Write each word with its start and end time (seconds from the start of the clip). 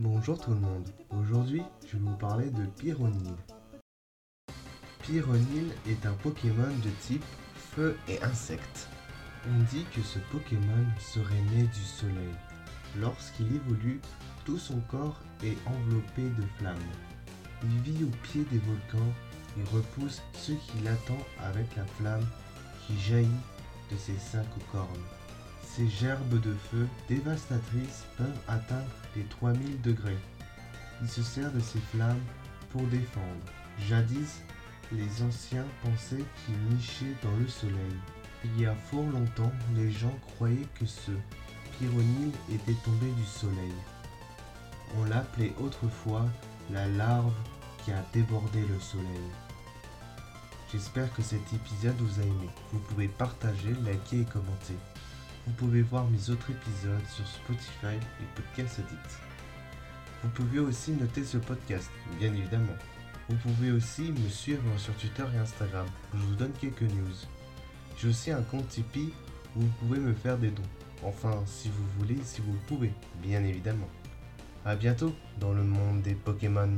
Bonjour 0.00 0.40
tout 0.40 0.50
le 0.50 0.56
monde, 0.56 0.88
aujourd'hui 1.10 1.62
je 1.86 1.96
vais 1.96 2.02
vous 2.02 2.16
parler 2.16 2.50
de 2.50 2.66
Pyronil. 2.66 3.32
Pyronil 5.04 5.72
est 5.88 6.04
un 6.04 6.14
Pokémon 6.14 6.66
de 6.82 6.90
type 7.00 7.24
feu 7.54 7.96
et 8.08 8.20
insecte. 8.24 8.88
On 9.48 9.62
dit 9.72 9.84
que 9.94 10.02
ce 10.02 10.18
Pokémon 10.32 10.84
serait 10.98 11.42
né 11.52 11.62
du 11.62 11.84
soleil. 11.84 12.34
Lorsqu'il 12.98 13.54
évolue, 13.54 14.00
tout 14.44 14.58
son 14.58 14.80
corps 14.90 15.20
est 15.44 15.56
enveloppé 15.64 16.22
de 16.22 16.46
flammes. 16.58 16.76
Il 17.62 17.92
vit 17.92 18.02
au 18.02 18.10
pied 18.24 18.44
des 18.50 18.58
volcans 18.58 19.12
et 19.56 19.76
repousse 19.76 20.22
ceux 20.32 20.54
qui 20.54 20.82
l'attendent 20.82 21.18
avec 21.38 21.76
la 21.76 21.84
flamme 21.84 22.26
qui 22.84 22.98
jaillit 22.98 23.28
de 23.92 23.96
ses 23.96 24.18
cinq 24.18 24.46
cornes. 24.72 24.88
Ces 25.76 25.88
gerbes 25.88 26.40
de 26.40 26.54
feu 26.70 26.86
dévastatrices 27.08 28.04
peuvent 28.16 28.40
atteindre 28.46 28.92
les 29.16 29.24
3000 29.24 29.80
degrés. 29.80 30.18
Il 31.02 31.08
se 31.08 31.20
sert 31.20 31.50
de 31.50 31.58
ces 31.58 31.80
flammes 31.80 32.22
pour 32.70 32.82
défendre. 32.82 33.44
Jadis, 33.80 34.40
les 34.92 35.22
anciens 35.24 35.66
pensaient 35.82 36.24
qu'il 36.46 36.76
nichait 36.76 37.16
dans 37.24 37.36
le 37.40 37.48
soleil. 37.48 37.96
Il 38.44 38.60
y 38.60 38.66
a 38.66 38.74
fort 38.88 39.06
longtemps, 39.06 39.50
les 39.74 39.90
gens 39.90 40.16
croyaient 40.36 40.68
que 40.78 40.86
ce 40.86 41.10
pyronyle 41.76 42.30
était 42.52 42.80
tombé 42.84 43.10
du 43.10 43.24
soleil. 43.24 43.74
On 44.96 45.04
l'appelait 45.06 45.54
autrefois 45.58 46.24
la 46.70 46.86
larve 46.86 47.32
qui 47.84 47.90
a 47.90 48.04
débordé 48.12 48.60
le 48.60 48.78
soleil. 48.78 49.30
J'espère 50.70 51.12
que 51.14 51.22
cet 51.22 51.52
épisode 51.52 51.96
vous 51.98 52.20
a 52.20 52.22
aimé. 52.22 52.48
Vous 52.72 52.78
pouvez 52.78 53.08
partager, 53.08 53.74
liker 53.84 54.20
et 54.20 54.24
commenter. 54.24 54.76
Vous 55.46 55.52
pouvez 55.52 55.82
voir 55.82 56.08
mes 56.08 56.30
autres 56.30 56.50
épisodes 56.50 57.06
sur 57.08 57.26
Spotify 57.26 57.96
et 57.96 58.24
Podcast 58.34 58.78
Addict. 58.78 59.18
Vous 60.22 60.30
pouvez 60.30 60.58
aussi 60.58 60.92
noter 60.92 61.22
ce 61.22 61.36
podcast, 61.36 61.90
bien 62.18 62.32
évidemment. 62.32 62.72
Vous 63.28 63.36
pouvez 63.36 63.70
aussi 63.70 64.12
me 64.12 64.28
suivre 64.30 64.62
sur 64.78 64.94
Twitter 64.94 65.24
et 65.34 65.38
Instagram, 65.38 65.86
où 66.14 66.16
je 66.16 66.22
vous 66.22 66.34
donne 66.34 66.52
quelques 66.52 66.82
news. 66.82 67.14
J'ai 67.98 68.08
aussi 68.08 68.30
un 68.30 68.42
compte 68.42 68.68
Tipeee 68.68 69.12
où 69.54 69.60
vous 69.60 69.72
pouvez 69.80 69.98
me 69.98 70.14
faire 70.14 70.38
des 70.38 70.50
dons. 70.50 70.62
Enfin, 71.02 71.42
si 71.46 71.68
vous 71.68 71.84
voulez, 71.98 72.18
si 72.24 72.40
vous 72.40 72.56
pouvez, 72.66 72.92
bien 73.22 73.44
évidemment. 73.44 73.88
A 74.64 74.76
bientôt 74.76 75.14
dans 75.38 75.52
le 75.52 75.62
monde 75.62 76.00
des 76.00 76.14
Pokémon. 76.14 76.74